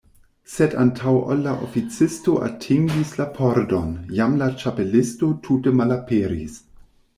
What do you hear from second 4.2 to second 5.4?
jam la Ĉapelisto